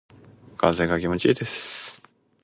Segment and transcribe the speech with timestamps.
[0.57, 2.01] 風が気持ちいいです。